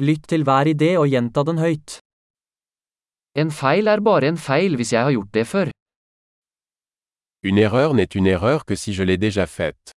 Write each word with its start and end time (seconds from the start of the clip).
Lytt 0.00 0.28
til 0.32 0.46
hver 0.48 0.64
idé 0.64 0.94
og 0.96 1.10
gjenta 1.12 1.42
den 1.44 1.58
høyt. 1.60 1.98
En 3.36 3.50
feil 3.52 3.86
er 3.92 4.00
bare 4.00 4.30
en 4.32 4.38
feil 4.40 4.76
hvis 4.80 4.92
jeg 4.94 5.04
har 5.04 5.12
gjort 5.12 5.34
det 5.34 5.46
før. 5.46 5.68
Une 7.44 7.58
erreur 7.58 7.92
n'est 7.94 8.16
une 8.16 8.26
erreur 8.26 8.64
que 8.64 8.76
si 8.76 8.92
je 8.92 9.02
l'ai 9.04 9.18
déjà 9.18 9.46
faite. 9.46 9.92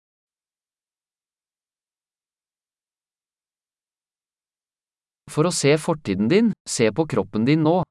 For 5.30 5.44
å 5.46 5.52
se 5.52 5.76
fortiden 5.76 6.28
din, 6.32 6.52
se 6.66 6.90
på 6.90 7.04
kroppen 7.06 7.44
din 7.44 7.62
nå. 7.62 7.82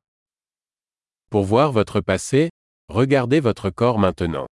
Pour 1.32 1.46
voir 1.46 1.72
votre 1.72 2.02
passé, 2.02 2.50
regardez 2.90 3.40
votre 3.40 3.70
corps 3.70 4.00
maintenant. 4.00 4.48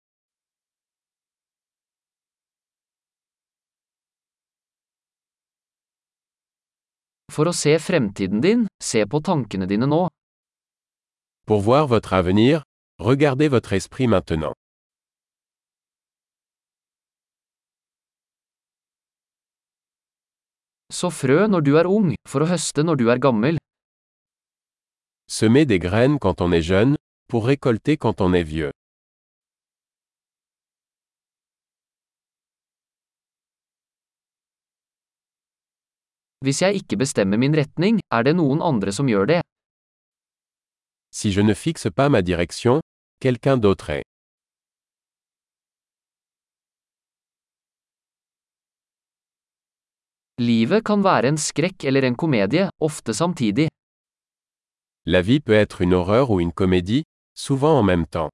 For 7.36 7.50
å 7.52 7.52
se 7.52 7.74
fremtiden 7.84 8.40
din, 8.40 8.62
se 8.80 9.02
på 9.12 9.20
tankene 9.20 9.68
dine 9.68 9.90
nå. 9.92 10.06
Pour 11.46 11.60
voir 11.68 11.90
votre 11.92 12.14
avenir, 12.16 12.64
regardez 12.98 13.50
votre 13.50 13.74
esprit 13.76 14.08
maintenant. 14.08 14.56
Så 20.94 21.12
frø 21.12 21.44
når 21.52 21.66
du 21.68 21.74
er 21.76 21.92
ung, 21.92 22.14
for 22.24 22.46
å 22.46 22.48
høste 22.48 22.88
når 22.88 23.02
du 23.02 23.06
er 23.12 23.20
gammel. 23.20 23.60
Semez 25.28 25.66
des 25.66 25.80
graines 25.84 26.20
quand 26.24 26.40
on 26.40 26.54
est 26.54 26.64
jeune, 26.64 26.96
pour 27.28 27.52
récolter 27.52 27.98
quand 27.98 28.22
on 28.22 28.32
est 28.32 28.48
vieux. 28.48 28.75
Hvis 36.46 36.62
jeg 36.62 36.76
ikke 36.78 36.98
bestemmer 37.02 37.40
min 37.42 37.56
retning, 37.58 37.98
er 38.14 38.22
det 38.22 38.36
noen 38.38 38.60
andre 38.62 38.92
som 38.94 39.08
gjør 39.10 39.26
det. 39.32 39.42
Si 41.10 41.32
je 41.34 41.42
ne 41.42 41.56
fixe 41.58 41.90
pas 41.90 42.10
ma 42.10 42.22
direction, 42.22 42.82
quelqu'un 43.24 43.58
d'autre 43.58 43.90
est. 43.98 44.06
Livet 50.38 50.84
kan 50.86 51.02
være 51.02 51.32
en 51.34 51.38
skrekk 51.42 51.88
eller 51.90 52.06
en 52.06 52.16
komedie, 52.16 52.70
ofte 52.80 53.14
samtidig. 53.14 53.70
La 55.08 55.22
vie 55.22 55.40
peut 55.40 55.58
être 55.66 55.82
une 55.82 55.94
horreur 55.94 56.30
ou 56.30 56.40
une 56.40 56.54
comédie, 56.54 57.04
souvent 57.34 57.80
en 57.80 57.84
même 57.84 58.06
temps. 58.06 58.30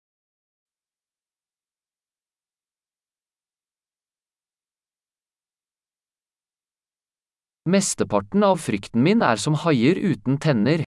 Mesteparten 7.71 8.43
av 8.43 8.57
frykten 8.59 8.99
min 8.99 9.21
er 9.23 9.39
som 9.39 9.55
haier 9.55 9.95
uten 9.95 10.35
tenner. 10.43 10.81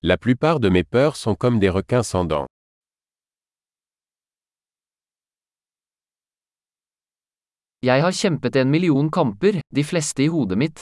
La 0.00 0.16
plupart 0.16 0.62
de 0.64 0.70
mes 0.70 0.84
peurs 0.84 1.16
sont 1.16 1.36
comme 1.36 1.58
des 1.60 1.68
requins 1.68 2.02
sans 2.02 2.24
dents. 2.24 2.46
Jeg 7.82 8.00
har 8.00 8.16
kjempet 8.16 8.56
en 8.56 8.70
million 8.70 9.10
kamper, 9.10 9.60
de 9.76 9.84
fleste 9.84 10.24
i 10.24 10.30
hodet 10.32 10.56
mitt. 10.56 10.80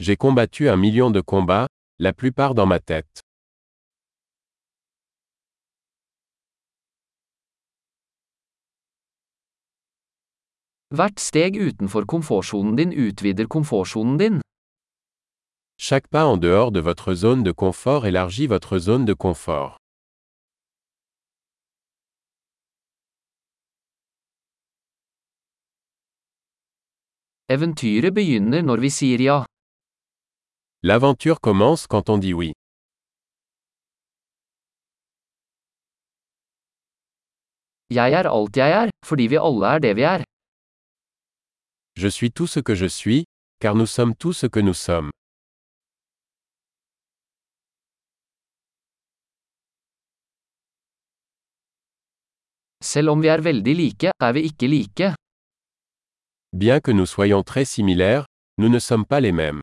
J'ai 0.00 0.16
combattu 0.16 0.70
un 0.70 0.80
million 0.80 1.10
de 1.10 1.20
combats, 1.20 1.68
la 1.98 2.14
plupart 2.14 2.54
dans 2.54 2.66
ma 2.66 2.80
tête. 2.80 3.25
Hvert 10.96 11.20
steg 11.20 11.56
utenfor 11.60 12.06
komfortsonen 12.08 12.76
din 12.78 12.92
utvider 13.06 13.46
komfortsonen 13.54 14.16
din. 14.16 14.36
Chaque 15.78 16.08
pas 16.08 16.24
en 16.24 16.38
dehors 16.40 16.72
de 16.72 16.80
votre 16.80 17.14
zone 17.14 17.42
de 17.44 17.52
confort 17.52 18.06
élargit 18.06 18.46
votre 18.46 18.78
zone 18.78 19.04
de 19.04 19.12
confort. 19.12 19.76
Eventyret 27.48 28.14
begynner 28.14 28.62
når 28.62 28.78
vi 28.80 28.90
sier 28.90 29.20
ja. 29.20 29.44
L'aventure 30.82 31.40
commence 31.40 31.86
quand 31.86 32.08
on 32.08 32.18
dit 32.18 32.32
oui. 32.32 32.52
Jeg 37.90 38.12
er 38.12 38.30
alt 38.30 38.56
jeg 38.56 38.70
er, 38.70 38.88
fordi 39.04 39.26
vi 39.26 39.36
alle 39.36 39.74
er 39.74 39.84
det 39.84 39.94
vi 39.96 40.02
er. 40.14 40.24
Je 41.98 42.08
suis 42.08 42.30
tout 42.30 42.46
ce 42.46 42.60
que 42.60 42.74
je 42.74 42.84
suis, 42.84 43.24
car 43.58 43.74
nous 43.74 43.86
sommes 43.86 44.14
tout 44.14 44.34
ce 44.34 44.46
que 44.46 44.60
nous 44.60 44.74
sommes. 44.74 45.10
Selv 52.84 53.10
om 53.10 53.20
vi 53.22 53.28
er 53.28 53.40
veldig 53.40 53.74
like, 53.78 54.10
er 54.20 54.32
vi 54.36 54.42
ikke 54.48 54.68
like. 54.68 55.08
Bien 56.52 56.80
que 56.80 56.92
nous 56.92 57.06
soyons 57.06 57.42
très 57.42 57.64
similaires, 57.64 58.26
nous 58.58 58.68
ne 58.68 58.78
sommes 58.78 59.06
pas 59.06 59.20
les 59.20 59.32
mêmes. 59.32 59.62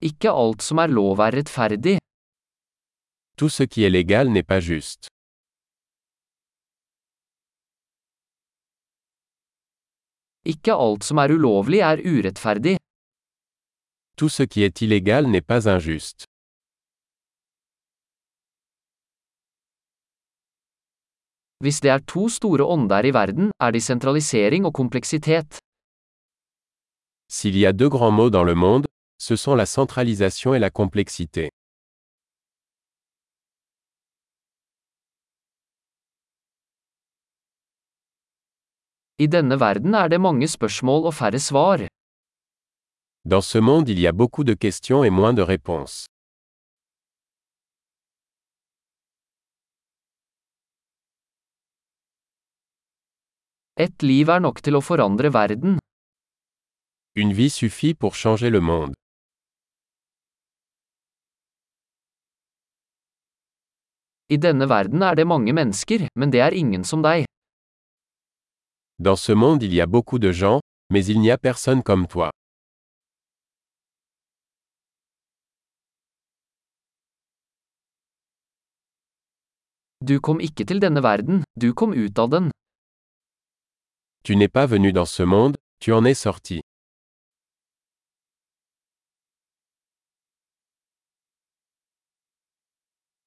Ikke 0.00 0.32
alt 0.32 0.62
som 0.62 0.80
er 0.80 0.88
lov 0.88 1.20
er 1.20 1.36
rettferdig. 1.36 2.03
Tout 3.36 3.48
ce 3.48 3.64
qui 3.64 3.82
est 3.84 3.90
légal 3.90 4.28
n'est 4.28 4.46
pas 4.46 4.60
juste. 4.60 5.08
Ikke 10.44 10.74
alt 10.76 11.04
som 11.08 11.18
er 11.22 11.32
ulovlig 11.32 11.80
er 11.80 12.02
urettferdig. 12.04 12.76
Tout 14.16 14.28
ce 14.28 14.42
qui 14.46 14.62
est 14.62 14.80
illégal 14.82 15.26
n'est 15.26 15.46
pas 15.46 15.66
injuste. 15.66 16.24
Hvis 21.64 21.80
det 21.80 21.90
er 21.90 21.98
to 22.06 22.28
store 22.28 22.64
ånder 22.64 23.04
i 23.08 23.12
verden, 23.14 23.50
er 23.60 23.70
de 23.72 23.80
sentralisering 23.80 24.66
og 24.66 24.74
kompleksitet. 24.74 25.58
S'il 27.28 27.56
y 27.56 27.66
a 27.66 27.72
deux 27.72 27.88
grands 27.88 28.14
mots 28.14 28.30
dans 28.30 28.44
le 28.44 28.54
monde, 28.54 28.86
ce 29.18 29.34
sont 29.36 29.56
la 29.56 29.66
centralisation 29.66 30.54
et 30.54 30.58
la 30.60 30.70
complexité. 30.70 31.48
I 39.18 39.26
denne 39.30 39.54
verden 39.60 39.94
er 39.94 40.08
det 40.10 40.18
mange 40.18 40.48
spørsmål 40.50 41.04
og 41.06 41.14
færre 41.14 41.38
svar. 41.38 41.86
Dans 43.24 43.46
ce 43.46 43.60
monde 43.60 43.88
il 43.88 44.00
y 44.00 44.06
a 44.08 44.12
beaucoup 44.12 44.44
de 44.44 44.54
questions 44.56 45.04
et 45.04 45.10
moins 45.10 45.32
de 45.32 45.42
réponses. 45.42 46.06
Et 53.76 54.02
liv 54.02 54.28
er 54.28 54.40
nok 54.40 54.60
til 54.62 54.74
å 54.78 54.82
forandre 54.82 55.30
verden. 55.30 55.78
Une 57.16 57.32
vie 57.32 57.50
suffit 57.50 57.94
pour 57.94 58.14
changer 58.14 58.50
le 58.50 58.60
monde. 58.60 58.94
I 64.28 64.36
denne 64.36 64.66
verden 64.66 65.02
er 65.02 65.14
det 65.14 65.26
mange 65.26 65.52
mennesker, 65.52 66.08
men 66.18 66.30
det 66.34 66.40
er 66.40 66.54
ingen 66.58 66.82
som 66.84 67.02
deg. 67.02 67.26
Dans 69.00 69.16
ce 69.16 69.32
monde 69.32 69.62
il 69.62 69.74
y 69.74 69.80
a 69.80 69.86
beaucoup 69.86 70.20
de 70.20 70.30
gens, 70.30 70.60
mais 70.90 71.04
il 71.04 71.20
n'y 71.20 71.30
a 71.30 71.38
personne 71.38 71.82
comme 71.82 72.06
toi. 72.06 72.30
Du 80.00 80.20
kom 80.20 80.38
ikke 80.40 80.64
til 80.68 80.78
denne 80.80 81.02
verden, 81.02 81.42
du 81.56 81.72
kom 81.74 81.94
ut 81.94 82.18
av 82.18 82.28
den. 82.30 82.50
Tu 84.22 84.36
n'es 84.36 84.48
pas 84.48 84.66
venu 84.66 84.92
dans 84.92 85.10
ce 85.10 85.22
monde, 85.22 85.56
tu 85.80 85.92
en 85.92 86.04
es 86.04 86.14
sorti. 86.14 86.60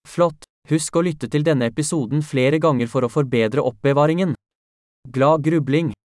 Flott! 0.08 0.46
Husk 0.70 0.96
å 0.96 1.02
lytte 1.02 1.28
til 1.28 1.44
denne 1.44 1.68
episoden 1.72 2.24
flere 2.24 2.60
ganger 2.60 2.88
for 2.88 3.04
å 3.04 3.12
forbedre 3.12 3.64
oppbevaringen. 3.64 4.34
Glad 5.10 5.42
grubling! 5.42 5.98